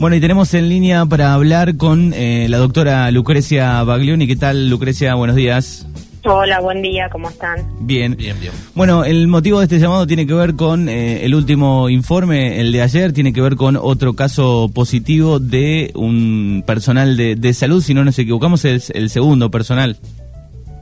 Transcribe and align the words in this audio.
Bueno, 0.00 0.14
y 0.14 0.20
tenemos 0.20 0.54
en 0.54 0.68
línea 0.68 1.04
para 1.06 1.34
hablar 1.34 1.76
con 1.76 2.14
eh, 2.14 2.46
la 2.48 2.58
doctora 2.58 3.10
Lucrecia 3.10 3.82
Baglioni. 3.82 4.28
¿Qué 4.28 4.36
tal, 4.36 4.70
Lucrecia? 4.70 5.16
Buenos 5.16 5.34
días. 5.34 5.88
Hola, 6.24 6.60
buen 6.60 6.82
día, 6.82 7.08
¿cómo 7.10 7.28
están? 7.28 7.66
Bien. 7.80 8.14
Bien, 8.16 8.38
bien. 8.38 8.52
Bueno, 8.76 9.04
el 9.04 9.26
motivo 9.26 9.58
de 9.58 9.64
este 9.64 9.80
llamado 9.80 10.06
tiene 10.06 10.24
que 10.24 10.34
ver 10.34 10.54
con 10.54 10.88
eh, 10.88 11.24
el 11.24 11.34
último 11.34 11.88
informe, 11.88 12.60
el 12.60 12.70
de 12.70 12.80
ayer, 12.80 13.12
tiene 13.12 13.32
que 13.32 13.40
ver 13.40 13.56
con 13.56 13.76
otro 13.76 14.14
caso 14.14 14.70
positivo 14.72 15.40
de 15.40 15.90
un 15.96 16.62
personal 16.64 17.16
de, 17.16 17.52
salud, 17.52 17.82
si 17.82 17.92
no 17.92 18.04
nos 18.04 18.20
equivocamos, 18.20 18.64
es 18.64 18.90
el 18.90 19.10
segundo 19.10 19.50
personal. 19.50 19.96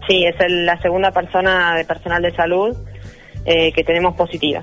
Sí, 0.06 0.24
es 0.24 0.34
la 0.46 0.78
segunda 0.82 1.10
persona 1.10 1.74
de 1.74 1.86
personal 1.86 2.20
de 2.20 2.32
salud 2.32 2.76
eh, 3.46 3.72
que 3.72 3.82
tenemos 3.82 4.14
positiva. 4.14 4.62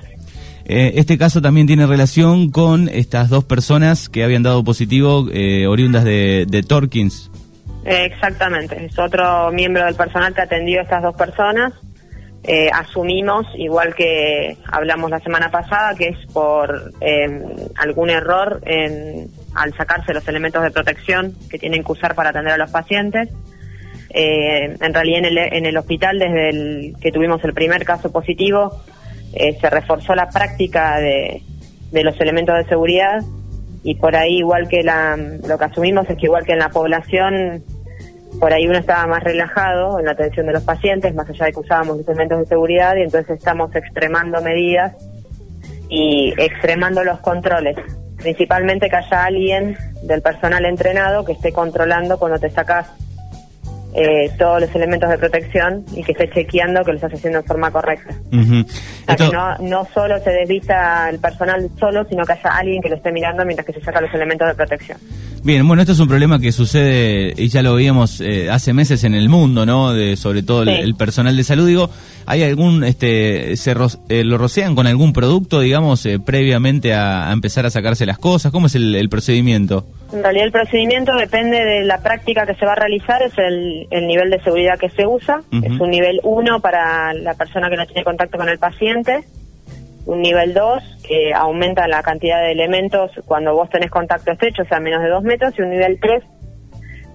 Eh, 0.66 0.92
este 0.96 1.18
caso 1.18 1.42
también 1.42 1.66
tiene 1.66 1.86
relación 1.86 2.50
con 2.50 2.88
estas 2.88 3.28
dos 3.28 3.44
personas 3.44 4.08
que 4.08 4.24
habían 4.24 4.42
dado 4.42 4.64
positivo, 4.64 5.26
eh, 5.30 5.66
oriundas 5.66 6.04
de, 6.04 6.46
de 6.48 6.62
Torkins. 6.62 7.30
exactamente, 7.84 8.86
es 8.86 8.98
otro 8.98 9.52
miembro 9.52 9.84
del 9.84 9.94
personal 9.94 10.34
que 10.34 10.40
atendió 10.40 10.80
a 10.80 10.84
estas 10.84 11.02
dos 11.02 11.14
personas. 11.16 11.74
Eh, 12.46 12.70
asumimos, 12.72 13.46
igual 13.56 13.94
que 13.94 14.56
hablamos 14.70 15.10
la 15.10 15.20
semana 15.20 15.50
pasada, 15.50 15.94
que 15.96 16.08
es 16.08 16.18
por 16.32 16.92
em, 17.00 17.42
algún 17.76 18.10
error 18.10 18.60
en, 18.66 19.28
al 19.54 19.74
sacarse 19.74 20.12
los 20.12 20.26
elementos 20.28 20.62
de 20.62 20.70
protección 20.70 21.34
que 21.50 21.58
tienen 21.58 21.84
que 21.84 21.92
usar 21.92 22.14
para 22.14 22.30
atender 22.30 22.52
a 22.54 22.58
los 22.58 22.70
pacientes. 22.70 23.28
en 24.10 24.94
realidad 24.94 25.18
en 25.20 25.24
el, 25.24 25.38
en 25.38 25.66
el 25.66 25.76
hospital, 25.76 26.18
desde 26.18 26.50
el 26.50 26.94
que 27.00 27.10
tuvimos 27.10 27.42
el 27.44 27.52
primer 27.52 27.84
caso 27.84 28.12
positivo, 28.12 28.78
eh, 29.34 29.58
se 29.60 29.70
reforzó 29.70 30.14
la 30.14 30.28
práctica 30.28 30.98
de, 30.98 31.42
los 31.92 32.20
elementos 32.20 32.56
de 32.56 32.64
seguridad 32.64 33.22
y 33.82 33.94
por 33.96 34.16
ahí 34.16 34.38
igual 34.38 34.68
que 34.68 34.82
la, 34.82 35.16
lo 35.16 35.58
que 35.58 35.64
asumimos 35.64 36.08
es 36.10 36.16
que 36.16 36.26
igual 36.26 36.44
que 36.44 36.52
en 36.52 36.58
la 36.58 36.70
población 36.70 37.62
por 38.40 38.52
ahí 38.52 38.66
uno 38.66 38.78
estaba 38.78 39.06
más 39.06 39.22
relajado 39.22 39.98
en 39.98 40.06
la 40.06 40.12
atención 40.12 40.46
de 40.46 40.52
los 40.52 40.64
pacientes, 40.64 41.14
más 41.14 41.28
allá 41.28 41.46
de 41.46 41.52
que 41.52 41.60
usábamos 41.60 41.98
los 41.98 42.08
elementos 42.08 42.40
de 42.40 42.46
seguridad 42.46 42.96
y 42.96 43.02
entonces 43.02 43.38
estamos 43.38 43.74
extremando 43.76 44.40
medidas 44.42 44.94
y 45.88 46.34
extremando 46.38 47.04
los 47.04 47.20
controles. 47.20 47.76
Principalmente 48.16 48.88
que 48.88 48.96
haya 48.96 49.24
alguien 49.24 49.76
del 50.02 50.22
personal 50.22 50.64
entrenado 50.64 51.24
que 51.24 51.32
esté 51.32 51.52
controlando 51.52 52.18
cuando 52.18 52.38
te 52.38 52.50
sacas 52.50 52.90
eh, 53.94 54.30
todos 54.38 54.60
los 54.60 54.74
elementos 54.74 55.08
de 55.08 55.18
protección 55.18 55.84
y 55.94 56.02
que 56.02 56.12
esté 56.12 56.28
chequeando 56.30 56.82
que 56.84 56.92
lo 56.92 56.96
estás 56.96 57.14
haciendo 57.14 57.40
de 57.40 57.46
forma 57.46 57.70
correcta. 57.70 58.14
que 59.16 59.28
no, 59.28 59.56
no 59.58 59.84
solo 59.94 60.18
se 60.18 60.30
desvista 60.30 61.08
el 61.08 61.20
personal 61.20 61.70
solo, 61.78 62.04
sino 62.08 62.24
que 62.24 62.32
haya 62.32 62.50
alguien 62.50 62.82
que 62.82 62.88
lo 62.88 62.96
esté 62.96 63.12
mirando 63.12 63.44
mientras 63.44 63.66
que 63.66 63.72
se 63.72 63.80
saca 63.80 64.00
los 64.00 64.12
elementos 64.12 64.48
de 64.48 64.54
protección. 64.54 64.98
Bien, 65.44 65.66
bueno, 65.68 65.82
esto 65.82 65.92
es 65.92 66.00
un 66.00 66.08
problema 66.08 66.38
que 66.38 66.52
sucede, 66.52 67.34
y 67.36 67.48
ya 67.48 67.62
lo 67.62 67.74
veíamos 67.74 68.20
eh, 68.22 68.50
hace 68.50 68.72
meses 68.72 69.04
en 69.04 69.14
el 69.14 69.28
mundo, 69.28 69.66
¿no? 69.66 69.92
De, 69.92 70.16
sobre 70.16 70.42
todo 70.42 70.62
el, 70.62 70.94
personal 70.94 71.36
de 71.36 71.44
salud. 71.44 71.66
Digo, 71.66 71.90
¿hay 72.24 72.42
algún, 72.42 72.82
este, 72.82 73.54
se 73.56 73.74
eh, 74.08 74.24
lo 74.24 74.38
rocean 74.38 74.74
con 74.74 74.86
algún 74.86 75.12
producto, 75.12 75.60
digamos, 75.60 76.08
previamente 76.24 76.94
a, 76.94 77.30
empezar 77.30 77.66
a 77.66 77.70
sacarse 77.70 78.06
las 78.06 78.18
cosas? 78.18 78.52
¿Cómo 78.52 78.68
es 78.68 78.74
el 78.74 79.08
procedimiento? 79.10 79.86
En 80.14 80.22
realidad 80.22 80.46
el 80.46 80.52
procedimiento 80.52 81.12
depende 81.16 81.64
de 81.64 81.84
la 81.84 82.00
práctica 82.00 82.46
que 82.46 82.54
se 82.54 82.64
va 82.64 82.72
a 82.72 82.76
realizar, 82.76 83.20
es 83.22 83.32
el, 83.36 84.06
nivel 84.06 84.30
de 84.30 84.40
seguridad 84.42 84.78
que 84.78 84.88
se 84.90 85.04
usa, 85.06 85.42
es 85.50 85.80
un 85.80 85.90
nivel 85.90 86.20
1 86.22 86.60
para 86.60 87.12
la 87.14 87.34
persona 87.34 87.68
que 87.68 87.76
no 87.76 87.84
tiene 87.84 88.04
contacto 88.04 88.38
con 88.38 88.48
el 88.48 88.58
paciente, 88.58 89.24
un 90.06 90.20
nivel 90.20 90.54
2 90.54 91.04
que 91.06 91.32
aumenta 91.34 91.88
la 91.88 92.02
cantidad 92.02 92.40
de 92.40 92.52
elementos 92.52 93.10
cuando 93.26 93.54
vos 93.54 93.68
tenés 93.70 93.90
contacto 93.90 94.32
estrecho, 94.32 94.62
o 94.62 94.66
sea, 94.66 94.80
menos 94.80 95.02
de 95.02 95.08
2 95.08 95.22
metros, 95.22 95.54
y 95.58 95.62
un 95.62 95.70
nivel 95.70 95.98
3 96.00 96.22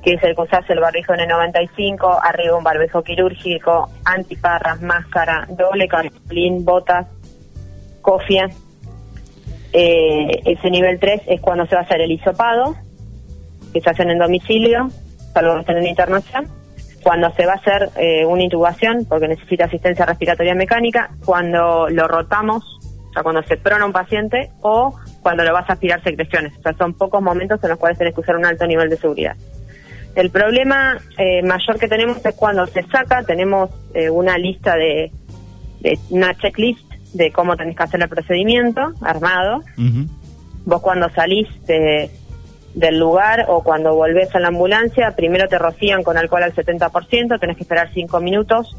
que 0.04 0.14
es 0.14 0.24
el 0.24 0.36
que 0.36 0.42
usás 0.42 0.70
el 0.70 0.80
barbijo 0.80 1.14
N95, 1.14 2.20
arriba 2.24 2.58
un 2.58 2.64
barbijo 2.64 3.04
quirúrgico, 3.04 3.90
antiparras, 4.06 4.82
máscara, 4.82 5.46
doble 5.50 5.88
cartulín, 5.88 6.64
botas, 6.64 7.08
cofia. 8.02 8.48
Eh, 9.74 10.42
ese 10.46 10.70
nivel 10.70 11.00
3 11.00 11.24
es 11.28 11.42
cuando 11.42 11.66
se 11.66 11.76
va 11.76 11.82
a 11.82 11.84
hacer 11.84 12.02
el 12.02 12.12
hisopado, 12.12 12.76
que 13.74 13.82
se 13.82 13.90
hacen 13.90 14.10
en 14.10 14.20
domicilio, 14.20 14.90
salvo 15.34 15.64
que 15.64 15.72
en 15.74 15.86
internación, 15.86 16.48
cuando 17.04 17.32
se 17.32 17.46
va 17.46 17.54
a 17.54 17.56
hacer 17.56 17.90
eh, 17.98 18.26
una 18.26 18.44
intubación, 18.44 19.06
porque 19.08 19.28
necesita 19.28 19.66
asistencia 19.66 20.06
respiratoria 20.06 20.56
mecánica, 20.56 21.12
cuando 21.26 21.90
lo 21.90 22.08
rotamos, 22.08 22.79
sea, 23.20 23.24
cuando 23.24 23.44
se 23.44 23.58
prona 23.58 23.86
un 23.86 23.92
paciente, 23.92 24.52
o 24.62 24.96
cuando 25.22 25.44
lo 25.44 25.54
vas 25.54 25.70
a 25.70 25.74
aspirar 25.74 26.04
secreciones. 26.04 26.58
O 26.58 26.62
sea, 26.62 26.74
son 26.74 26.94
pocos 26.94 27.22
momentos 27.22 27.64
en 27.64 27.70
los 27.70 27.80
cuales 27.80 27.98
tenés 27.98 28.14
que 28.14 28.22
usar 28.22 28.38
un 28.38 28.46
alto 28.46 28.66
nivel 28.66 28.90
de 28.90 28.98
seguridad. 28.98 29.36
El 30.16 30.32
problema 30.32 30.98
eh, 31.18 31.42
mayor 31.44 31.80
que 31.80 31.88
tenemos 31.88 32.26
es 32.26 32.36
cuando 32.36 32.66
se 32.68 32.84
saca, 32.84 33.24
tenemos 33.24 33.70
eh, 33.94 34.10
una 34.10 34.38
lista 34.38 34.76
de, 34.76 35.12
de, 35.82 36.00
una 36.10 36.34
checklist 36.36 36.90
de 37.14 37.32
cómo 37.32 37.56
tenés 37.56 37.76
que 37.76 37.84
hacer 37.84 38.02
el 38.02 38.10
procedimiento 38.10 38.94
armado. 39.02 39.64
Vos 40.66 40.82
cuando 40.82 41.10
salís 41.10 41.48
de, 41.66 42.12
del 42.74 43.00
lugar 43.00 43.46
o 43.48 43.64
cuando 43.64 43.96
volvés 43.96 44.34
a 44.36 44.40
la 44.40 44.50
ambulancia, 44.50 45.16
primero 45.16 45.48
te 45.48 45.58
rocían 45.58 46.04
con 46.04 46.18
alcohol 46.18 46.44
al 46.44 46.54
70%, 46.54 47.40
tenés 47.40 47.58
que 47.58 47.64
esperar 47.64 47.90
5 47.94 48.20
minutos, 48.20 48.76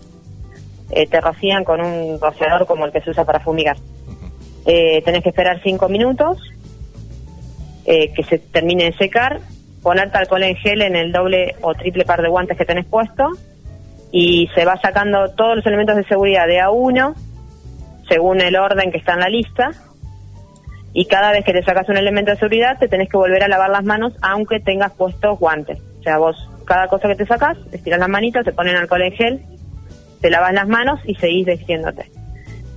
eh, 0.91 1.07
te 1.07 1.21
rocían 1.21 1.65
con 1.65 1.81
un 1.81 2.21
rociador 2.21 2.67
como 2.67 2.87
el 2.87 2.93
que 2.93 3.01
se 3.01 3.11
usa 3.11 3.25
para 3.25 3.41
fumigar. 3.41 3.77
Eh, 4.67 5.03
tenés 5.05 5.23
que 5.23 5.31
esperar 5.31 5.61
5 5.63 5.89
minutos, 5.89 6.39
eh, 7.87 8.13
que 8.13 8.23
se 8.25 8.39
termine 8.39 8.85
de 8.85 8.93
secar, 8.93 9.41
ponerte 9.83 10.19
alcohol 10.19 10.43
en 10.43 10.57
gel 10.57 10.83
en 10.83 10.97
el 10.97 11.13
doble 11.13 11.57
o 11.63 11.75
triple 11.75 12.05
par 12.05 12.23
de 12.23 12.29
guantes 12.29 12.57
que 12.57 12.65
tenés 12.65 12.87
puesto 12.87 13.31
y 14.13 14.49
se 14.55 14.65
va 14.65 14.77
sacando 14.81 15.31
todos 15.31 15.57
los 15.57 15.67
elementos 15.67 15.97
de 15.97 16.05
seguridad 16.05 16.47
de 16.47 16.61
a 16.61 16.71
uno 16.71 17.15
según 18.09 18.41
el 18.41 18.57
orden 18.57 18.91
que 18.91 18.99
está 18.99 19.15
en 19.15 19.21
la 19.21 19.29
lista 19.29 19.71
y 20.93 21.07
cada 21.07 21.31
vez 21.31 21.45
que 21.45 21.53
te 21.53 21.63
sacas 21.63 21.89
un 21.89 21.97
elemento 21.97 22.33
de 22.33 22.37
seguridad 22.37 22.79
te 22.79 22.89
tenés 22.89 23.09
que 23.09 23.17
volver 23.17 23.43
a 23.45 23.49
lavar 23.49 23.71
las 23.71 23.85
manos 23.85 24.13
aunque 24.21 24.61
tengas 24.61 24.93
puestos 24.93 25.39
guantes. 25.39 25.79
O 26.01 26.03
sea, 26.03 26.19
vos 26.19 26.37
cada 26.65 26.87
cosa 26.89 27.09
que 27.09 27.17
te 27.17 27.27
sacas, 27.27 27.57
estiras 27.73 27.99
las 27.99 28.09
manitas, 28.09 28.45
te 28.45 28.53
ponen 28.53 28.77
alcohol 28.77 29.03
en 29.03 29.13
gel, 29.13 29.43
te 30.21 30.31
lavas 30.31 30.53
las 30.53 30.69
manos 30.69 31.01
y 31.05 31.15
seguís 31.15 31.47
vistiéndote. 31.47 32.11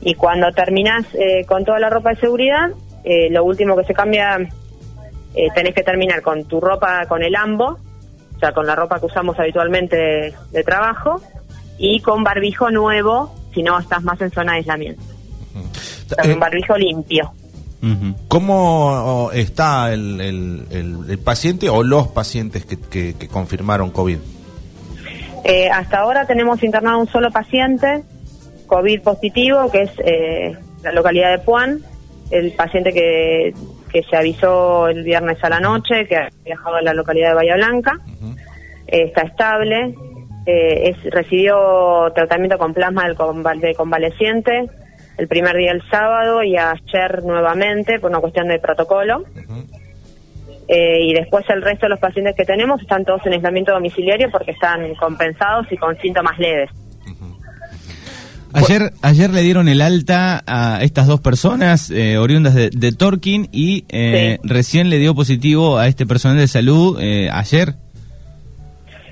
Y 0.05 0.15
cuando 0.15 0.51
terminás 0.51 1.05
eh, 1.13 1.45
con 1.45 1.63
toda 1.63 1.79
la 1.79 1.89
ropa 1.89 2.09
de 2.09 2.17
seguridad, 2.17 2.71
eh, 3.03 3.29
lo 3.29 3.43
último 3.45 3.75
que 3.77 3.85
se 3.85 3.93
cambia, 3.93 4.37
eh, 5.33 5.47
tenés 5.55 5.73
que 5.73 5.83
terminar 5.83 6.21
con 6.21 6.43
tu 6.45 6.59
ropa, 6.59 7.05
con 7.07 7.23
el 7.23 7.35
ambo, 7.35 7.77
o 8.35 8.39
sea, 8.39 8.51
con 8.51 8.67
la 8.67 8.75
ropa 8.75 8.99
que 8.99 9.05
usamos 9.05 9.39
habitualmente 9.39 10.33
de, 10.51 10.63
trabajo, 10.63 11.21
y 11.77 12.01
con 12.01 12.23
barbijo 12.23 12.69
nuevo, 12.69 13.33
si 13.53 13.63
no 13.63 13.79
estás 13.79 14.03
más 14.03 14.19
en 14.19 14.31
zona 14.31 14.53
de 14.53 14.57
aislamiento. 14.59 15.03
O 15.55 16.15
sea, 16.15 16.33
un 16.33 16.39
barbijo 16.39 16.77
limpio. 16.77 17.31
¿Cómo 18.29 19.29
está 19.33 19.91
el, 19.91 20.21
el, 20.21 21.19
paciente 21.19 21.67
o 21.67 21.83
los 21.83 22.07
pacientes 22.07 22.65
que, 22.65 22.77
que, 23.13 23.27
confirmaron 23.27 23.91
COVID? 23.91 24.19
Eh, 25.43 25.69
hasta 25.69 25.99
ahora 25.99 26.25
tenemos 26.25 26.63
internado 26.63 26.99
un 26.99 27.07
solo 27.07 27.29
paciente, 27.29 28.05
COVID 28.73 29.01
positivo, 29.03 29.69
que 29.71 29.83
es 29.83 29.91
eh, 29.99 30.57
la 30.81 30.91
localidad 30.93 31.31
de 31.31 31.37
Puan, 31.37 31.79
el 32.31 32.53
paciente 32.53 32.91
que, 32.91 33.53
que 33.91 34.01
se 34.01 34.17
avisó 34.17 34.87
el 34.87 35.03
viernes 35.03 35.37
a 35.43 35.49
la 35.49 35.59
noche, 35.59 36.07
que 36.07 36.17
ha 36.17 36.29
viajado 36.43 36.77
a 36.77 36.81
la 36.81 36.95
localidad 36.95 37.29
de 37.29 37.35
Bahía 37.35 37.55
Blanca, 37.55 37.99
eh, 38.87 39.03
está 39.03 39.21
estable, 39.21 39.93
es, 40.47 40.97
recibió 41.03 42.11
tratamiento 42.15 42.57
con 42.57 42.73
plasma 42.73 43.03
del, 43.03 43.15
de 43.61 43.75
convaleciente, 43.75 44.67
el 45.19 45.27
primer 45.27 45.55
día 45.55 45.71
el 45.71 45.87
sábado 45.91 46.41
y 46.41 46.57
ayer 46.57 47.21
nuevamente 47.23 47.99
por 47.99 48.09
una 48.09 48.21
cuestión 48.21 48.47
de 48.47 48.57
protocolo. 48.57 49.23
Eh, 50.67 51.03
y 51.03 51.13
después 51.13 51.45
el 51.49 51.61
resto 51.61 51.85
de 51.85 51.91
los 51.91 51.99
pacientes 51.99 52.35
que 52.35 52.45
tenemos 52.45 52.81
están 52.81 53.05
todos 53.05 53.23
en 53.27 53.33
aislamiento 53.33 53.73
domiciliario 53.73 54.31
porque 54.31 54.51
están 54.51 54.95
compensados 54.95 55.71
y 55.71 55.77
con 55.77 55.95
síntomas 55.99 56.39
leves. 56.39 56.71
Ayer, 58.53 58.91
ayer 59.01 59.29
le 59.31 59.41
dieron 59.41 59.67
el 59.67 59.81
alta 59.81 60.43
a 60.45 60.83
estas 60.83 61.07
dos 61.07 61.21
personas 61.21 61.89
eh, 61.89 62.17
oriundas 62.17 62.53
de, 62.53 62.69
de, 62.69 62.91
Torquín 62.91 63.49
y 63.51 63.85
eh, 63.89 64.39
recién 64.43 64.89
le 64.89 64.99
dio 64.99 65.15
positivo 65.15 65.77
a 65.77 65.87
este 65.87 66.05
personal 66.05 66.37
de 66.37 66.47
salud 66.47 66.99
ayer. 67.31 67.73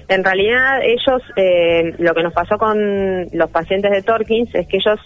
En 0.08 0.24
realidad 0.24 0.82
ellos, 0.84 1.22
lo 2.00 2.14
que 2.14 2.24
nos 2.24 2.34
pasó 2.34 2.58
con 2.58 2.78
los 3.32 3.50
pacientes 3.50 3.92
de 3.92 4.02
Torkins 4.02 4.54
es 4.54 4.68
que 4.68 4.78
ellos 4.78 5.00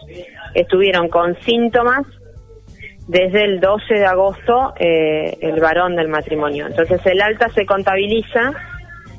estuvieron 0.56 1.10
con 1.10 1.36
síntomas 1.42 2.06
desde 3.08 3.44
el 3.44 3.60
12 3.60 3.94
de 3.94 4.06
agosto 4.06 4.74
eh, 4.80 5.38
el 5.42 5.60
varón 5.60 5.96
del 5.96 6.08
matrimonio. 6.08 6.68
Entonces 6.68 7.00
el 7.06 7.22
alta 7.22 7.50
se 7.50 7.66
contabiliza 7.66 8.54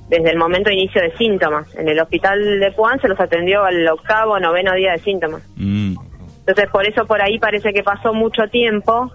desde 0.08 0.30
el 0.30 0.38
momento 0.38 0.70
de 0.70 0.76
inicio 0.76 1.02
de 1.02 1.16
síntomas. 1.16 1.74
En 1.76 1.88
el 1.88 1.98
hospital 2.00 2.60
de 2.60 2.72
Puan 2.72 3.00
se 3.00 3.08
los 3.08 3.18
atendió 3.18 3.64
al 3.64 3.86
octavo, 3.88 4.38
noveno 4.38 4.74
día 4.74 4.92
de 4.92 4.98
síntomas. 4.98 5.42
Mm. 5.56 5.96
Entonces 6.40 6.70
por 6.70 6.86
eso 6.86 7.06
por 7.06 7.20
ahí 7.20 7.38
parece 7.38 7.72
que 7.72 7.82
pasó 7.82 8.12
mucho 8.12 8.46
tiempo 8.48 9.10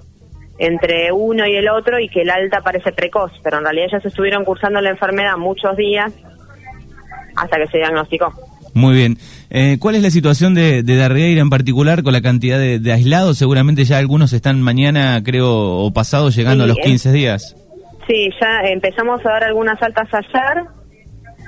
entre 0.57 1.11
uno 1.11 1.47
y 1.47 1.55
el 1.55 1.69
otro 1.69 1.99
y 1.99 2.07
que 2.07 2.21
el 2.21 2.29
alta 2.29 2.61
parece 2.61 2.91
precoz, 2.91 3.31
pero 3.43 3.57
en 3.57 3.63
realidad 3.63 3.87
ellos 3.91 4.05
estuvieron 4.05 4.45
cursando 4.45 4.81
la 4.81 4.91
enfermedad 4.91 5.37
muchos 5.37 5.75
días 5.77 6.13
hasta 7.35 7.57
que 7.57 7.67
se 7.67 7.77
diagnosticó. 7.77 8.31
Muy 8.73 8.95
bien. 8.95 9.17
Eh, 9.49 9.77
¿Cuál 9.79 9.95
es 9.95 10.03
la 10.03 10.11
situación 10.11 10.53
de, 10.53 10.83
de 10.83 10.95
Darreira 10.95 11.41
en 11.41 11.49
particular 11.49 12.03
con 12.03 12.13
la 12.13 12.21
cantidad 12.21 12.59
de, 12.59 12.91
aislados? 12.91 13.37
Seguramente 13.37 13.83
ya 13.85 13.97
algunos 13.97 14.33
están 14.33 14.61
mañana, 14.61 15.21
creo, 15.23 15.49
o 15.49 15.91
pasado 15.91 16.29
llegando 16.29 16.63
a 16.63 16.67
los 16.67 16.77
15 16.77 17.11
días. 17.11 17.55
Sí, 18.07 18.29
ya 18.39 18.69
empezamos 18.69 19.25
a 19.25 19.29
dar 19.29 19.43
algunas 19.45 19.81
altas 19.81 20.07
ayer 20.13 20.65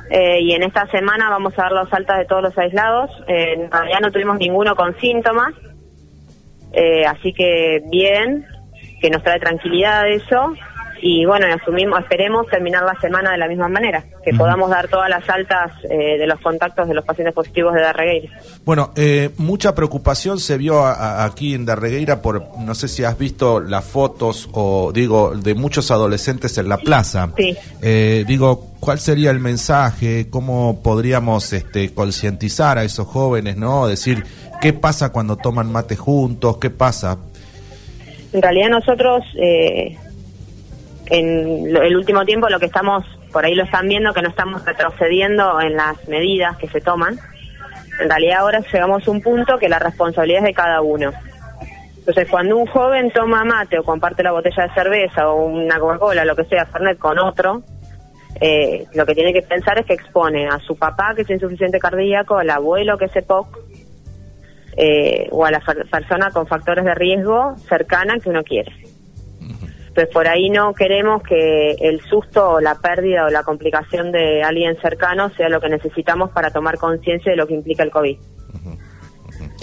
eh, 0.10 0.42
y 0.42 0.54
en 0.54 0.64
esta 0.64 0.86
semana 0.88 1.30
vamos 1.30 1.54
a 1.58 1.64
dar 1.64 1.72
las 1.72 1.94
altas 1.94 2.20
de 2.20 2.26
todos 2.26 2.44
los 2.44 2.58
aislados. 2.58 3.10
Eh, 3.28 3.54
en 3.54 3.72
realidad 3.72 4.00
no 4.02 4.12
tuvimos 4.12 4.38
ninguno 4.38 4.76
con 4.76 4.98
síntomas, 5.00 5.54
así 7.08 7.34
que 7.34 7.82
bien, 7.86 8.46
que 9.00 9.10
nos 9.10 9.24
trae 9.24 9.40
tranquilidad 9.40 10.08
eso 10.08 10.54
y 11.06 11.26
bueno, 11.26 11.48
asumimos, 11.54 12.00
esperemos 12.00 12.48
terminar 12.48 12.84
la 12.84 12.98
semana 13.02 13.34
de 13.34 13.38
la 13.38 13.50
misma 13.50 13.68
manera, 13.68 14.06
que 14.24 14.34
podamos 14.34 14.70
dar 14.70 14.88
todas 14.88 15.10
las 15.10 15.30
altas 15.30 15.74
eh, 15.90 16.18
de 16.18 16.26
los 16.26 16.40
contactos 16.40 16.88
de 16.88 16.94
los 16.94 17.04
pacientes 17.04 17.36
positivos 17.36 17.74
de 17.74 17.82
Darregueira. 17.82 18.40
Bueno, 18.64 18.94
eh, 18.96 19.30
mucha 19.36 19.76
preocupación 19.76 20.40
se 20.40 20.58
vio 20.58 20.86
aquí 20.86 21.56
en 21.56 21.66
Darregueira 21.66 22.22
por, 22.22 22.58
no 22.58 22.74
sé 22.74 22.88
si 22.88 23.04
has 23.04 23.18
visto 23.18 23.60
las 23.60 23.84
fotos 23.84 24.48
o 24.54 24.94
digo, 24.94 25.36
de 25.36 25.56
muchos 25.56 25.92
adolescentes 25.92 26.58
en 26.58 26.70
la 26.70 26.78
plaza. 26.78 27.30
Sí. 27.36 27.54
Eh, 27.82 28.24
digo, 28.26 28.68
¿cuál 28.80 28.98
sería 28.98 29.32
el 29.32 29.40
mensaje? 29.40 30.30
¿Cómo 30.30 30.82
podríamos 30.82 31.52
este, 31.52 31.94
concientizar 31.94 32.78
a 32.78 32.86
esos 32.86 33.08
jóvenes, 33.08 33.58
no? 33.58 33.88
Decir, 33.88 34.24
¿qué 34.62 34.72
pasa 34.72 35.12
cuando 35.12 35.36
toman 35.36 35.70
mate 35.70 35.98
juntos? 35.98 36.60
¿Qué 36.60 36.70
pasa? 36.70 37.18
En 38.32 38.42
realidad 38.42 38.70
nosotros 38.70 39.22
eh, 39.36 39.98
en 41.08 41.76
el 41.76 41.96
último 41.96 42.26
tiempo 42.26 42.50
lo 42.50 42.60
que 42.60 42.68
estamos, 42.68 43.04
por 43.32 43.46
ahí 43.46 43.56
lo 43.56 43.64
están 43.64 43.88
viendo, 43.88 44.14
que 44.14 44.22
no 44.22 44.30
estamos 44.30 44.64
retrocediendo 44.66 45.60
en 45.62 45.76
las 45.76 46.08
medidas 46.08 46.58
que 46.58 46.68
se 46.68 46.82
toman. 46.82 47.18
En 48.00 48.10
realidad 48.10 48.40
ahora 48.40 48.60
llegamos 48.60 49.08
a 49.08 49.12
un 49.12 49.22
punto 49.22 49.58
que 49.58 49.70
la 49.70 49.80
responsabilidad 49.80 50.40
es 50.40 50.48
de 50.48 50.54
cada 50.54 50.82
uno. 50.82 51.12
Entonces, 51.98 52.28
cuando 52.30 52.58
un 52.58 52.66
joven 52.66 53.12
toma 53.12 53.46
mate 53.46 53.80
o 53.80 53.84
comparte 53.84 54.24
la 54.24 54.34
botella 54.34 54.64
de 54.64 54.74
cerveza 54.74 55.30
o 55.30 55.46
una 55.46 55.80
Coca-Cola, 55.80 56.26
lo 56.26 56.36
que 56.36 56.44
sea, 56.46 56.66
Fernet 56.66 56.98
con 56.98 57.18
otro, 57.18 57.64
eh, 58.42 58.88
lo 58.94 59.06
que 59.06 59.16
tiene 59.16 59.32
que 59.32 59.42
pensar 59.42 59.80
es 59.80 59.86
que 59.86 59.94
expone 59.94 60.48
a 60.48 60.60
su 60.60 60.76
papá 60.76 61.14
que 61.16 61.22
es 61.22 61.30
insuficiente 61.30 61.80
cardíaco, 61.80 62.38
al 62.38 62.50
abuelo 62.50 62.98
que 62.98 63.06
es 63.06 63.16
EPOC, 63.16 63.58
eh, 64.76 65.28
o 65.32 65.46
a 65.46 65.52
la 65.52 65.62
persona 65.90 66.32
con 66.32 66.48
factores 66.48 66.84
de 66.84 66.96
riesgo 66.96 67.56
cercana 67.70 68.18
que 68.20 68.30
uno 68.30 68.44
quiere. 68.44 68.83
Pues 69.94 70.07
por 70.07 70.28
ahí 70.28 70.50
no 70.50 70.74
queremos 70.74 71.22
que 71.22 71.72
el 71.80 72.01
susto 72.01 72.54
o 72.54 72.60
la 72.60 72.75
pérdida 72.75 73.25
o 73.25 73.30
la 73.30 73.44
complicación 73.44 74.12
de 74.12 74.42
alguien 74.42 74.75
cercano 74.81 75.30
sea 75.36 75.50
lo 75.50 75.62
que 75.62 75.69
necesitamos 75.69 76.31
para 76.31 76.50
tomar 76.51 76.78
conciencia 76.78 77.31
de 77.31 77.38
lo 77.38 77.45
que 77.45 77.54
implica 77.54 77.84
el 77.84 77.92
COVID. 77.92 78.18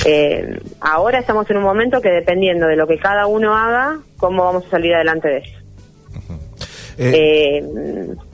Eh, 0.06 0.60
ahora 0.80 1.18
estamos 1.18 1.50
en 1.50 1.58
un 1.58 1.62
momento 1.64 2.00
que 2.00 2.10
dependiendo 2.10 2.66
de 2.66 2.76
lo 2.76 2.86
que 2.86 2.98
cada 2.98 3.26
uno 3.26 3.56
haga, 3.56 3.98
cómo 4.18 4.44
vamos 4.44 4.66
a 4.66 4.70
salir 4.70 4.94
adelante 4.94 5.28
de 5.28 5.38
eso. 5.38 5.58
Eh, 7.02 7.64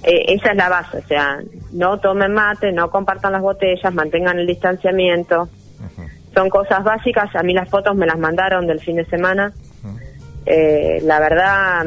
eh, 0.02 0.24
esa 0.28 0.50
es 0.50 0.56
la 0.56 0.68
base, 0.68 0.98
o 0.98 1.06
sea, 1.06 1.38
no 1.72 1.98
tomen 1.98 2.32
mate, 2.32 2.72
no 2.72 2.90
compartan 2.90 3.32
las 3.32 3.42
botellas, 3.42 3.94
mantengan 3.94 4.38
el 4.38 4.46
distanciamiento. 4.46 5.48
Son 6.34 6.50
cosas 6.50 6.84
básicas, 6.84 7.34
a 7.34 7.42
mí 7.42 7.54
las 7.54 7.70
fotos 7.70 7.96
me 7.96 8.06
las 8.06 8.18
mandaron 8.18 8.66
del 8.66 8.80
fin 8.80 8.96
de 8.96 9.06
semana 9.06 9.52
eh, 10.46 11.00
la 11.02 11.18
verdad, 11.18 11.86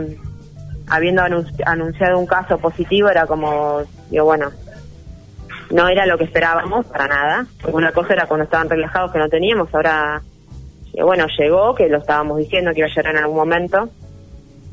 habiendo 0.88 1.22
anunciado 1.22 2.20
un 2.20 2.28
caso 2.28 2.58
positivo, 2.58 3.10
era 3.10 3.26
como, 3.26 3.82
digo, 4.10 4.26
bueno, 4.26 4.52
no 5.72 5.88
era 5.88 6.06
lo 6.06 6.18
que 6.18 6.26
esperábamos 6.26 6.86
para 6.88 7.08
nada. 7.08 7.46
Una 7.72 7.92
cosa 7.92 8.14
era 8.14 8.26
cuando 8.28 8.44
estaban 8.44 8.70
relajados 8.70 9.12
que 9.12 9.20
no 9.20 9.30
teníamos, 9.30 9.74
ahora, 9.74 10.22
eh, 10.94 11.04
bueno, 11.04 11.26
llegó, 11.38 11.74
que 11.74 11.88
lo 11.88 12.00
estábamos 12.00 12.38
diciendo 12.38 12.72
que 12.72 12.80
iba 12.80 12.88
a 12.88 12.94
llegar 12.94 13.16
en 13.16 13.18
algún 13.18 13.38
momento. 13.38 13.90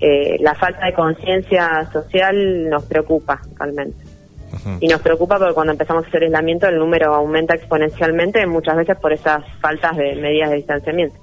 Eh, 0.00 0.36
la 0.40 0.54
falta 0.54 0.86
de 0.86 0.92
conciencia 0.92 1.88
social 1.92 2.68
nos 2.68 2.84
preocupa 2.84 3.40
realmente. 3.58 4.04
Y 4.80 4.88
nos 4.88 5.00
preocupa 5.00 5.38
porque 5.38 5.54
cuando 5.54 5.72
empezamos 5.72 6.04
a 6.04 6.08
hacer 6.08 6.22
aislamiento 6.22 6.66
el 6.66 6.78
número 6.78 7.14
aumenta 7.14 7.54
exponencialmente, 7.54 8.46
muchas 8.46 8.76
veces 8.76 8.96
por 8.98 9.12
esas 9.12 9.44
faltas 9.60 9.96
de 9.96 10.16
medidas 10.16 10.50
de 10.50 10.56
distanciamiento. 10.56 11.16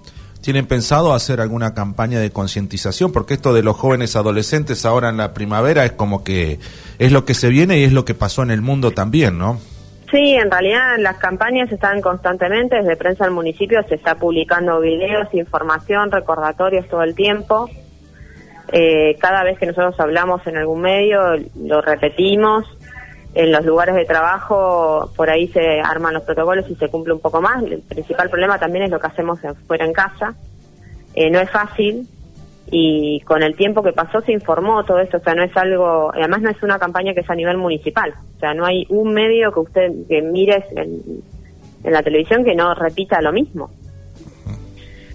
¿Tienen 0.43 0.67
pensado 0.67 1.13
hacer 1.13 1.39
alguna 1.39 1.73
campaña 1.73 2.19
de 2.19 2.29
concientización? 2.29 3.13
Porque 3.13 3.35
esto 3.35 3.53
de 3.53 3.63
los 3.63 3.77
jóvenes 3.77 4.17
adolescentes 4.17 4.85
ahora 4.85 5.07
en 5.07 5.15
la 5.15 5.33
primavera 5.33 5.85
es 5.85 5.93
como 5.93 6.25
que 6.25 6.59
es 6.99 7.13
lo 7.13 7.23
que 7.23 7.33
se 7.33 7.47
viene 7.47 7.79
y 7.79 7.85
es 7.85 7.93
lo 7.93 8.03
que 8.03 8.13
pasó 8.13 8.43
en 8.43 8.51
el 8.51 8.61
mundo 8.61 8.91
también, 8.91 9.37
¿no? 9.37 9.61
Sí, 10.11 10.33
en 10.33 10.51
realidad 10.51 10.97
las 10.99 11.15
campañas 11.15 11.71
están 11.71 12.01
constantemente, 12.01 12.75
desde 12.75 12.97
prensa 12.97 13.23
del 13.23 13.33
municipio 13.33 13.81
se 13.87 13.95
está 13.95 14.15
publicando 14.15 14.81
videos, 14.81 15.33
información, 15.33 16.11
recordatorios 16.11 16.89
todo 16.89 17.03
el 17.03 17.15
tiempo. 17.15 17.69
Eh, 18.73 19.15
cada 19.21 19.43
vez 19.43 19.57
que 19.57 19.65
nosotros 19.65 19.97
hablamos 19.97 20.45
en 20.45 20.57
algún 20.57 20.81
medio 20.81 21.21
lo 21.55 21.81
repetimos, 21.81 22.65
en 23.35 23.51
los 23.51 23.65
lugares 23.65 23.95
de 23.95 24.05
trabajo 24.05 25.11
por 25.15 25.29
ahí 25.29 25.47
se 25.47 25.79
arman 25.81 26.13
los 26.13 26.23
protocolos 26.23 26.69
y 26.69 26.75
se 26.75 26.89
cumple 26.89 27.13
un 27.13 27.19
poco 27.19 27.41
más. 27.41 27.63
El 27.63 27.81
principal 27.81 28.29
problema 28.29 28.59
también 28.59 28.85
es 28.85 28.91
lo 28.91 28.99
que 28.99 29.07
hacemos 29.07 29.39
fuera 29.67 29.85
en 29.85 29.93
casa. 29.93 30.35
Eh, 31.15 31.29
no 31.29 31.39
es 31.39 31.49
fácil 31.49 32.07
y 32.67 33.19
con 33.21 33.43
el 33.43 33.55
tiempo 33.55 33.83
que 33.83 33.91
pasó 33.91 34.21
se 34.21 34.31
informó 34.31 34.83
todo 34.83 34.99
esto, 34.99 35.17
o 35.17 35.19
sea, 35.19 35.35
no 35.35 35.43
es 35.43 35.55
algo, 35.55 36.11
además 36.13 36.41
no 36.41 36.49
es 36.49 36.63
una 36.63 36.79
campaña 36.79 37.13
que 37.13 37.19
es 37.19 37.29
a 37.29 37.35
nivel 37.35 37.57
municipal, 37.57 38.13
o 38.35 38.39
sea, 38.39 38.53
no 38.53 38.65
hay 38.65 38.85
un 38.89 39.13
medio 39.13 39.51
que 39.51 39.59
usted 39.59 39.91
que 40.07 40.21
mires 40.21 40.63
en, 40.75 41.21
la 41.83 42.01
televisión 42.01 42.45
que 42.45 42.55
no 42.55 42.73
repita 42.73 43.21
lo 43.21 43.33
mismo. 43.33 43.69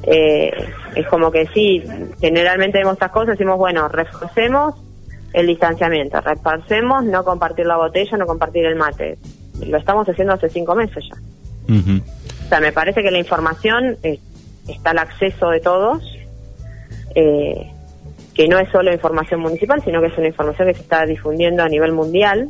Eh, 0.04 0.50
es 0.94 1.06
como 1.08 1.30
que 1.32 1.46
sí, 1.46 1.82
generalmente 2.20 2.78
vemos 2.78 2.92
estas 2.94 3.10
cosas, 3.10 3.30
decimos, 3.30 3.58
bueno, 3.58 3.88
reforcemos 3.88 4.74
el 5.32 5.46
distanciamiento. 5.46 6.20
Reparcemos 6.20 7.04
no 7.04 7.24
compartir 7.24 7.66
la 7.66 7.76
botella, 7.76 8.16
no 8.16 8.26
compartir 8.26 8.64
el 8.66 8.76
mate. 8.76 9.18
Lo 9.66 9.78
estamos 9.78 10.08
haciendo 10.08 10.34
hace 10.34 10.48
cinco 10.48 10.74
meses 10.74 11.04
ya. 11.08 11.16
O 12.46 12.48
sea, 12.48 12.60
me 12.60 12.72
parece 12.72 13.02
que 13.02 13.10
la 13.10 13.18
información 13.18 13.98
está 14.66 14.90
al 14.90 14.98
acceso 14.98 15.50
de 15.50 15.60
todos, 15.60 16.02
eh, 17.14 17.70
que 18.34 18.48
no 18.48 18.58
es 18.58 18.70
solo 18.70 18.92
información 18.92 19.40
municipal, 19.40 19.82
sino 19.84 20.00
que 20.00 20.06
es 20.06 20.16
una 20.16 20.28
información 20.28 20.68
que 20.68 20.74
se 20.74 20.80
está 20.80 21.04
difundiendo 21.04 21.62
a 21.62 21.68
nivel 21.68 21.92
mundial. 21.92 22.48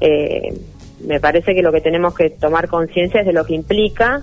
Eh, 0.00 0.58
me 1.06 1.20
parece 1.20 1.54
que 1.54 1.62
lo 1.62 1.70
que 1.70 1.80
tenemos 1.80 2.14
que 2.14 2.30
tomar 2.30 2.68
conciencia 2.68 3.20
es 3.20 3.26
de 3.26 3.32
lo 3.32 3.44
que 3.44 3.54
implica 3.54 4.22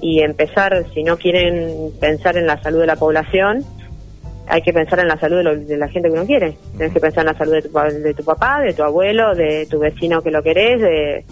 y 0.00 0.20
empezar, 0.20 0.84
si 0.92 1.02
no 1.02 1.16
quieren 1.16 1.92
pensar 2.00 2.36
en 2.36 2.46
la 2.46 2.60
salud 2.62 2.80
de 2.80 2.86
la 2.86 2.96
población, 2.96 3.64
hay 4.48 4.62
que 4.62 4.72
pensar 4.72 5.00
en 5.00 5.08
la 5.08 5.18
salud 5.18 5.44
de, 5.66 5.76
la 5.76 5.88
gente 5.88 6.08
que 6.08 6.14
uno 6.14 6.26
quiere. 6.26 6.56
Tienes 6.76 6.92
que 6.92 7.00
pensar 7.00 7.20
en 7.20 7.32
la 7.32 7.38
salud 7.38 7.52
de 7.52 7.62
tu, 7.62 7.70
de 7.78 8.14
tu 8.14 8.24
papá, 8.24 8.60
de 8.60 8.72
tu 8.72 8.82
abuelo, 8.82 9.34
de 9.34 9.66
tu 9.66 9.78
vecino 9.78 10.22
que 10.22 10.30
lo 10.30 10.42
querés, 10.42 10.80
de, 10.80 11.24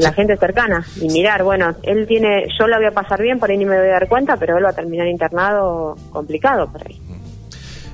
la 0.00 0.12
gente 0.12 0.36
cercana. 0.36 0.84
Y 1.00 1.08
mirar, 1.08 1.42
bueno, 1.42 1.74
él 1.82 2.06
tiene, 2.06 2.46
yo 2.58 2.66
la 2.66 2.78
voy 2.78 2.86
a 2.86 2.92
pasar 2.92 3.20
bien, 3.20 3.38
por 3.38 3.50
ahí 3.50 3.58
ni 3.58 3.64
me 3.64 3.78
voy 3.78 3.88
a 3.88 3.92
dar 3.92 4.08
cuenta, 4.08 4.36
pero 4.36 4.56
él 4.58 4.64
va 4.64 4.70
a 4.70 4.74
terminar 4.74 5.06
internado 5.06 5.96
complicado 6.10 6.70
por 6.70 6.86
ahí. 6.86 7.00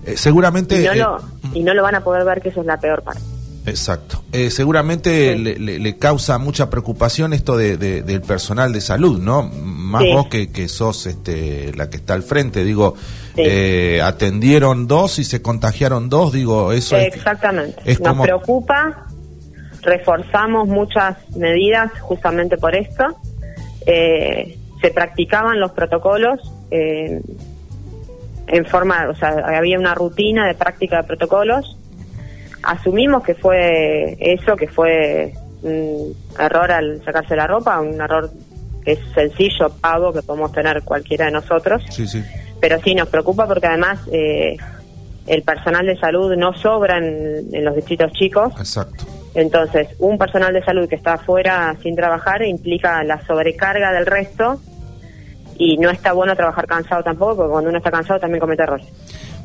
Eh, 0.04 0.16
seguramente... 0.16 0.80
Y 0.80 0.84
no, 0.84 0.94
lo, 0.94 1.20
y 1.54 1.62
no 1.62 1.74
lo 1.74 1.82
van 1.82 1.96
a 1.96 2.04
poder 2.04 2.24
ver 2.24 2.40
que 2.40 2.50
eso 2.50 2.60
es 2.60 2.66
la 2.66 2.78
peor 2.78 3.02
parte. 3.02 3.20
Exacto. 3.66 4.22
Eh, 4.30 4.50
seguramente 4.50 5.36
le, 5.36 5.98
causa 5.98 6.38
mucha 6.38 6.70
preocupación 6.70 7.32
esto 7.32 7.56
de, 7.56 7.76
del 7.76 8.20
personal 8.22 8.72
de 8.72 8.80
salud, 8.80 9.20
¿no? 9.20 9.42
Más 9.42 10.04
vos 10.12 10.28
que, 10.28 10.52
que 10.52 10.68
sos 10.68 11.06
este, 11.06 11.72
la 11.74 11.90
que 11.90 11.96
está 11.96 12.14
al 12.14 12.22
frente, 12.22 12.62
digo, 12.64 12.94
eh, 13.36 14.00
atendieron 14.02 14.86
dos 14.86 15.18
y 15.18 15.24
se 15.24 15.42
contagiaron 15.42 16.08
dos, 16.08 16.32
digo, 16.32 16.72
eso 16.72 16.96
Exactamente. 16.96 17.96
Nos 18.00 18.20
preocupa, 18.20 19.06
reforzamos 19.82 20.68
muchas 20.68 21.16
medidas 21.36 21.92
justamente 22.00 22.56
por 22.56 22.74
esto. 22.74 23.04
Eh, 23.86 24.58
se 24.80 24.90
practicaban 24.90 25.60
los 25.60 25.72
protocolos 25.72 26.40
en 26.70 28.66
forma, 28.66 29.08
o 29.08 29.14
sea, 29.14 29.30
había 29.56 29.78
una 29.78 29.94
rutina 29.94 30.46
de 30.46 30.54
práctica 30.54 30.98
de 30.98 31.04
protocolos 31.04 31.76
asumimos 32.66 33.22
que 33.22 33.34
fue 33.34 34.16
eso, 34.20 34.56
que 34.56 34.66
fue 34.66 35.32
un 35.62 36.14
error 36.38 36.70
al 36.70 37.02
sacarse 37.04 37.36
la 37.36 37.46
ropa, 37.46 37.80
un 37.80 38.00
error 38.00 38.30
que 38.84 38.92
es 38.92 38.98
sencillo, 39.14 39.70
pago, 39.80 40.12
que 40.12 40.22
podemos 40.22 40.52
tener 40.52 40.82
cualquiera 40.82 41.26
de 41.26 41.32
nosotros. 41.32 41.82
Sí, 41.90 42.06
sí. 42.06 42.22
Pero 42.60 42.80
sí 42.82 42.94
nos 42.94 43.08
preocupa 43.08 43.46
porque 43.46 43.66
además 43.66 44.00
eh, 44.10 44.56
el 45.26 45.42
personal 45.42 45.86
de 45.86 45.96
salud 45.98 46.34
no 46.36 46.54
sobra 46.54 46.98
en, 46.98 47.64
los 47.64 47.74
distritos 47.74 48.12
chicos. 48.12 48.52
Exacto. 48.58 49.04
Entonces, 49.34 49.88
un 49.98 50.16
personal 50.16 50.52
de 50.54 50.64
salud 50.64 50.88
que 50.88 50.94
está 50.94 51.14
afuera 51.14 51.76
sin 51.82 51.94
trabajar 51.94 52.42
implica 52.42 53.04
la 53.04 53.20
sobrecarga 53.26 53.92
del 53.92 54.06
resto 54.06 54.60
y 55.58 55.76
no 55.76 55.90
está 55.90 56.12
bueno 56.12 56.34
trabajar 56.34 56.66
cansado 56.66 57.02
tampoco, 57.02 57.36
porque 57.36 57.50
cuando 57.50 57.70
uno 57.70 57.78
está 57.78 57.90
cansado 57.90 58.20
también 58.20 58.40
comete 58.40 58.62
errores. 58.62 58.86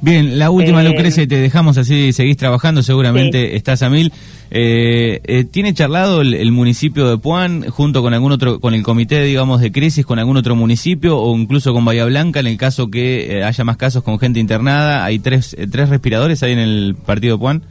Bien, 0.01 0.39
la 0.39 0.49
última, 0.49 0.81
eh, 0.81 0.85
Lucrecia, 0.85 1.27
te 1.27 1.35
dejamos 1.35 1.77
así, 1.77 2.11
seguís 2.11 2.35
trabajando, 2.35 2.81
seguramente 2.81 3.55
estás 3.55 3.83
a 3.83 3.89
mil. 3.89 4.11
Eh, 4.49 5.21
eh, 5.23 5.45
¿Tiene 5.45 5.73
charlado 5.73 6.21
el, 6.21 6.51
municipio 6.51 7.07
de 7.07 7.17
Puan 7.17 7.69
junto 7.69 8.01
con 8.01 8.13
algún 8.13 8.33
otro, 8.33 8.59
con 8.59 8.73
el 8.73 8.83
comité, 8.83 9.21
digamos, 9.21 9.61
de 9.61 9.71
crisis, 9.71 10.05
con 10.05 10.19
algún 10.19 10.35
otro 10.37 10.55
municipio 10.55 11.17
o 11.17 11.37
incluso 11.37 11.71
con 11.71 11.85
Bahía 11.85 12.03
Blanca 12.05 12.41
en 12.41 12.47
el 12.47 12.57
caso 12.57 12.89
que 12.89 13.37
eh, 13.37 13.43
haya 13.43 13.63
más 13.63 13.77
casos 13.77 14.03
con 14.03 14.19
gente 14.19 14.39
internada? 14.41 15.05
¿Hay 15.05 15.19
tres, 15.19 15.55
tres 15.71 15.87
respiradores 15.87 16.43
ahí 16.43 16.51
en 16.51 16.59
el 16.59 16.95
partido 17.05 17.37
de 17.37 17.39
Puan? 17.39 17.61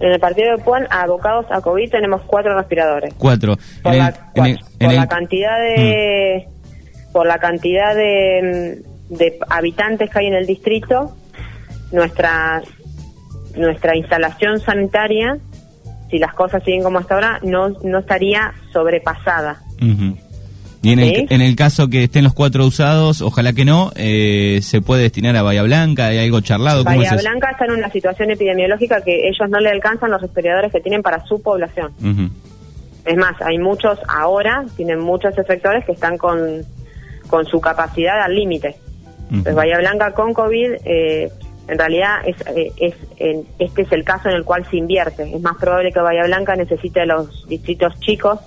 En 0.00 0.12
el 0.12 0.20
partido 0.20 0.56
de 0.56 0.62
Puan, 0.62 0.86
abocados 0.90 1.44
a 1.50 1.60
COVID, 1.60 1.90
tenemos 1.90 2.22
cuatro 2.22 2.56
respiradores. 2.56 3.12
Cuatro. 3.18 3.58
Por, 3.82 3.94
la, 3.94 4.12
cantidad 5.08 5.58
de... 5.58 6.46
Mm. 6.46 7.12
Por 7.12 7.26
la 7.26 7.38
cantidad 7.38 7.94
de, 7.94 8.82
de 9.08 9.38
habitantes 9.48 10.10
que 10.10 10.18
hay 10.18 10.26
en 10.26 10.34
el 10.34 10.46
distrito, 10.46 11.16
nuestra, 11.92 12.62
nuestra 13.56 13.96
instalación 13.96 14.60
sanitaria, 14.60 15.38
si 16.10 16.18
las 16.18 16.34
cosas 16.34 16.62
siguen 16.64 16.82
como 16.82 16.98
hasta 16.98 17.14
ahora, 17.14 17.40
no, 17.42 17.70
no 17.82 17.98
estaría 17.98 18.52
sobrepasada. 18.72 19.62
Y 20.82 20.92
en, 20.92 21.00
el, 21.00 21.26
en 21.30 21.40
el 21.40 21.56
caso 21.56 21.88
que 21.88 22.04
estén 22.04 22.22
los 22.22 22.32
cuatro 22.32 22.64
usados, 22.64 23.20
ojalá 23.20 23.52
que 23.52 23.64
no, 23.64 23.90
eh, 23.96 24.60
se 24.62 24.80
puede 24.80 25.02
destinar 25.02 25.34
a 25.36 25.42
Bahía 25.42 25.64
Blanca, 25.64 26.06
¿hay 26.06 26.18
algo 26.18 26.40
charlado? 26.42 26.84
Bahía 26.84 27.16
Blanca 27.16 27.50
está 27.50 27.64
en 27.64 27.72
una 27.72 27.90
situación 27.90 28.30
epidemiológica 28.30 29.00
que 29.00 29.26
ellos 29.26 29.50
no 29.50 29.58
le 29.58 29.70
alcanzan 29.70 30.12
los 30.12 30.22
respiradores 30.22 30.70
que 30.70 30.80
tienen 30.80 31.02
para 31.02 31.24
su 31.26 31.42
población. 31.42 31.92
Es 33.04 33.16
más, 33.16 33.40
hay 33.40 33.58
muchos 33.58 33.98
ahora, 34.08 34.64
tienen 34.76 35.00
muchos 35.00 35.36
efectores 35.38 35.84
que 35.84 35.92
están 35.92 36.18
con, 36.18 36.64
con 37.28 37.46
su 37.46 37.60
capacidad 37.60 38.20
al 38.22 38.34
límite. 38.34 38.76
Pues 39.28 39.54
Bahía 39.54 39.78
Blanca 39.78 40.12
con 40.12 40.32
COVID, 40.32 40.72
eh, 40.84 41.30
en 41.68 41.78
realidad 41.78 42.18
es, 42.24 42.36
eh, 42.54 42.72
es 42.76 42.94
este 43.58 43.82
es 43.82 43.92
el 43.92 44.04
caso 44.04 44.28
en 44.28 44.36
el 44.36 44.44
cual 44.44 44.64
se 44.70 44.76
invierte. 44.76 45.22
Es 45.24 45.40
más 45.40 45.56
probable 45.56 45.92
que 45.92 46.00
Bahía 46.00 46.24
Blanca 46.24 46.54
necesite 46.54 47.04
los 47.06 47.46
distritos 47.48 47.98
chicos 48.00 48.38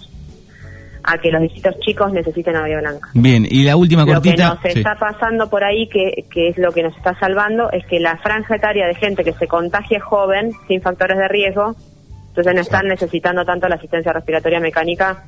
a 1.03 1.17
que 1.17 1.31
los 1.31 1.41
distritos 1.41 1.79
chicos 1.79 2.13
necesiten 2.13 2.55
a 2.55 2.61
Bahía 2.61 2.79
Blanca. 2.79 3.09
Bien, 3.13 3.45
y 3.49 3.63
la 3.63 3.75
última 3.75 4.05
cortita... 4.05 4.49
Lo 4.49 4.59
que 4.61 4.67
nos 4.69 4.77
está 4.77 4.95
pasando 4.95 5.49
por 5.49 5.63
ahí, 5.63 5.87
que, 5.87 6.25
que 6.31 6.49
es 6.49 6.57
lo 6.57 6.71
que 6.71 6.83
nos 6.83 6.95
está 6.95 7.17
salvando, 7.19 7.71
es 7.71 7.85
que 7.87 7.99
la 7.99 8.17
franja 8.17 8.55
etaria 8.55 8.85
de 8.87 8.95
gente 8.95 9.23
que 9.23 9.33
se 9.33 9.47
contagie 9.47 9.99
joven, 9.99 10.51
sin 10.67 10.81
factores 10.81 11.17
de 11.17 11.27
riesgo, 11.27 11.75
entonces 12.29 12.53
no 12.53 12.61
están 12.61 12.87
necesitando 12.87 13.43
tanto 13.43 13.67
la 13.67 13.75
asistencia 13.75 14.13
respiratoria 14.13 14.59
mecánica 14.59 15.25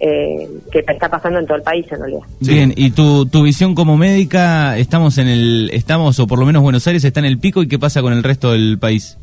eh, 0.00 0.48
que 0.72 0.78
está 0.78 1.08
pasando 1.08 1.38
en 1.38 1.46
todo 1.46 1.58
el 1.58 1.62
país 1.62 1.86
en 1.90 1.98
realidad. 1.98 2.22
Bien, 2.40 2.72
y 2.74 2.90
tu, 2.90 3.26
tu 3.26 3.42
visión 3.42 3.74
como 3.74 3.96
médica, 3.96 4.78
estamos 4.78 5.18
en 5.18 5.28
el, 5.28 5.70
estamos, 5.72 6.18
o 6.18 6.26
por 6.26 6.38
lo 6.38 6.46
menos 6.46 6.62
Buenos 6.62 6.86
Aires 6.86 7.04
está 7.04 7.20
en 7.20 7.26
el 7.26 7.38
pico, 7.38 7.62
¿y 7.62 7.68
qué 7.68 7.78
pasa 7.78 8.00
con 8.00 8.12
el 8.12 8.22
resto 8.22 8.52
del 8.52 8.78
país? 8.78 9.18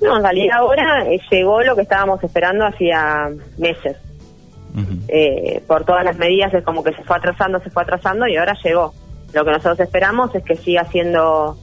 No, 0.00 0.16
en 0.16 0.22
realidad 0.22 0.58
ahora 0.58 1.04
eh, 1.06 1.20
llegó 1.30 1.62
lo 1.62 1.74
que 1.74 1.82
estábamos 1.82 2.22
esperando 2.22 2.66
hacía 2.66 3.28
meses. 3.58 3.96
Eh, 5.08 5.62
por 5.66 5.84
todas 5.86 6.04
las 6.04 6.18
medidas 6.18 6.52
es 6.52 6.62
como 6.62 6.84
que 6.84 6.92
se 6.92 7.02
fue 7.02 7.16
atrasando, 7.16 7.58
se 7.60 7.70
fue 7.70 7.82
atrasando 7.82 8.26
y 8.26 8.36
ahora 8.36 8.54
llegó. 8.62 8.92
Lo 9.32 9.44
que 9.44 9.50
nosotros 9.50 9.80
esperamos 9.80 10.34
es 10.34 10.44
que 10.44 10.54
siga 10.56 10.84
siendo, 10.84 11.56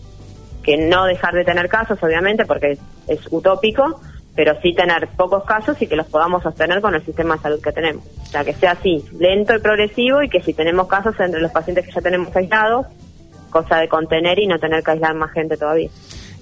que 0.63 0.77
no 0.77 1.05
dejar 1.05 1.35
de 1.35 1.43
tener 1.43 1.69
casos, 1.69 2.01
obviamente, 2.01 2.45
porque 2.45 2.77
es, 3.07 3.19
utópico, 3.29 4.01
pero 4.35 4.59
sí 4.61 4.73
tener 4.73 5.07
pocos 5.15 5.43
casos 5.43 5.79
y 5.81 5.87
que 5.87 5.95
los 5.95 6.07
podamos 6.07 6.43
sostener 6.43 6.81
con 6.81 6.95
el 6.95 7.03
sistema 7.05 7.35
de 7.35 7.41
salud 7.41 7.61
que 7.61 7.71
tenemos. 7.71 8.03
O 8.21 8.25
sea, 8.25 8.43
que 8.43 8.53
sea 8.53 8.71
así, 8.71 9.03
lento 9.19 9.55
y 9.55 9.59
progresivo 9.59 10.23
y 10.23 10.29
que 10.29 10.41
si 10.41 10.53
tenemos 10.53 10.87
casos 10.87 11.15
entre 11.19 11.41
los 11.41 11.51
pacientes 11.51 11.85
que 11.85 11.91
ya 11.91 12.01
tenemos 12.01 12.35
aislados, 12.35 12.87
cosa 13.49 13.77
de 13.77 13.87
contener 13.87 14.39
y 14.39 14.47
no 14.47 14.57
tener 14.57 14.83
que 14.83 14.91
aislar 14.91 15.13
más 15.15 15.31
gente 15.31 15.55
todavía. 15.57 15.89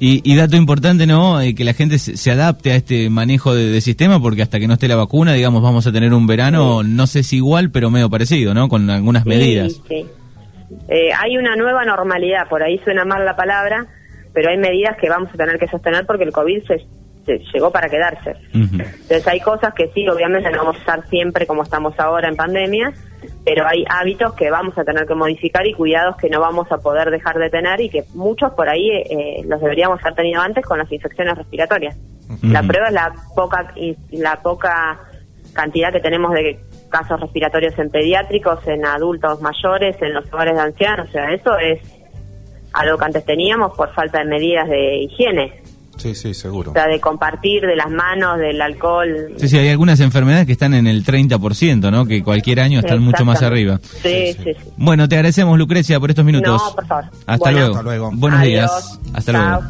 Y, 0.03 0.35
dato 0.35 0.55
importante, 0.55 1.05
¿no? 1.05 1.39
Eh, 1.41 1.53
que 1.53 1.63
la 1.63 1.75
gente 1.75 1.99
se, 1.99 2.31
adapte 2.31 2.71
a 2.71 2.75
este 2.75 3.11
manejo 3.11 3.53
de, 3.53 3.79
sistema, 3.81 4.19
porque 4.19 4.41
hasta 4.41 4.59
que 4.59 4.67
no 4.67 4.73
esté 4.73 4.87
la 4.87 4.95
vacuna, 4.95 5.33
digamos, 5.33 5.61
vamos 5.61 5.85
a 5.85 5.91
tener 5.91 6.11
un 6.11 6.25
verano, 6.25 6.81
no 6.81 7.05
sé 7.05 7.21
si 7.21 7.35
igual, 7.35 7.69
pero 7.69 7.91
medio 7.91 8.09
parecido, 8.09 8.55
¿no? 8.55 8.67
Con 8.67 8.89
algunas 8.89 9.27
medidas. 9.27 9.79
Sí, 9.87 10.07
eh, 10.87 11.09
hay 11.15 11.37
una 11.37 11.55
nueva 11.55 11.85
normalidad, 11.85 12.47
por 12.49 12.63
ahí 12.63 12.79
suena 12.79 13.05
mal 13.05 13.23
la 13.25 13.35
palabra, 13.35 13.85
pero 14.33 14.49
hay 14.49 14.57
medidas 14.57 14.97
que 14.99 15.07
vamos 15.07 15.29
a 15.35 15.37
tener 15.37 15.59
que 15.59 15.67
sostener 15.67 16.07
porque 16.07 16.23
el 16.23 16.31
COVID 16.31 16.63
se, 16.65 16.85
llegó 17.53 17.71
para 17.71 17.89
quedarse. 17.89 18.35
Entonces 18.53 19.27
hay 19.27 19.39
cosas 19.39 19.73
que 19.73 19.89
sí, 19.93 20.07
obviamente 20.07 20.49
no 20.51 20.59
vamos 20.59 20.75
a 20.77 20.79
estar 20.79 21.07
siempre 21.07 21.45
como 21.45 21.63
estamos 21.63 21.97
ahora 21.99 22.27
en 22.27 22.35
pandemia, 22.35 22.93
pero 23.45 23.67
hay 23.67 23.83
hábitos 23.89 24.33
que 24.33 24.49
vamos 24.49 24.77
a 24.77 24.83
tener 24.83 25.05
que 25.05 25.15
modificar 25.15 25.65
y 25.65 25.73
cuidados 25.73 26.15
que 26.17 26.29
no 26.29 26.39
vamos 26.39 26.71
a 26.71 26.77
poder 26.77 27.09
dejar 27.11 27.37
de 27.37 27.49
tener 27.49 27.81
y 27.81 27.89
que 27.89 28.03
muchos 28.13 28.51
por 28.53 28.69
ahí 28.69 28.89
eh, 28.89 29.43
los 29.47 29.61
deberíamos 29.61 29.99
haber 30.01 30.15
tenido 30.15 30.41
antes 30.41 30.65
con 30.65 30.77
las 30.77 30.91
infecciones 30.91 31.37
respiratorias. 31.37 31.97
La 32.43 32.63
prueba 32.63 32.87
es 32.87 32.93
la 32.93 33.13
poca 33.35 33.73
la 34.11 34.41
poca 34.41 34.99
cantidad 35.53 35.91
que 35.91 35.99
tenemos 35.99 36.31
de 36.33 36.59
casos 36.89 37.19
respiratorios 37.19 37.77
en 37.77 37.89
pediátricos, 37.89 38.65
en 38.67 38.85
adultos 38.85 39.41
mayores, 39.41 40.01
en 40.01 40.13
los 40.13 40.31
hogares 40.31 40.55
de 40.55 40.61
ancianos, 40.61 41.09
o 41.09 41.11
sea, 41.11 41.31
eso 41.33 41.57
es 41.57 41.79
algo 42.73 42.97
que 42.97 43.05
antes 43.05 43.25
teníamos 43.25 43.75
por 43.75 43.93
falta 43.93 44.19
de 44.19 44.25
medidas 44.25 44.69
de 44.69 45.03
higiene. 45.03 45.60
Sí, 45.97 46.15
sí, 46.15 46.33
seguro. 46.33 46.71
O 46.71 46.73
sea, 46.73 46.87
de 46.87 46.99
compartir, 46.99 47.61
de 47.61 47.75
las 47.75 47.89
manos, 47.89 48.37
del 48.39 48.61
alcohol. 48.61 49.33
Sí, 49.37 49.47
sí, 49.47 49.57
hay 49.57 49.69
algunas 49.69 49.99
enfermedades 49.99 50.45
que 50.45 50.53
están 50.53 50.73
en 50.73 50.87
el 50.87 51.05
30%, 51.05 51.91
¿no? 51.91 52.05
Que 52.05 52.23
cualquier 52.23 52.59
año 52.59 52.79
están 52.79 53.01
mucho 53.01 53.23
más 53.25 53.41
arriba. 53.43 53.79
Sí, 54.01 54.33
sí, 54.33 54.43
sí. 54.43 54.51
Bueno, 54.77 55.07
te 55.07 55.15
agradecemos, 55.15 55.57
Lucrecia, 55.57 55.99
por 55.99 56.09
estos 56.09 56.25
minutos. 56.25 56.61
No, 56.61 56.75
por 56.75 56.87
favor. 56.87 57.05
Hasta, 57.25 57.51
luego. 57.51 57.71
Hasta 57.71 57.83
luego. 57.83 58.11
Buenos 58.13 58.41
días. 58.41 58.99
Hasta 59.13 59.31
luego. 59.31 59.61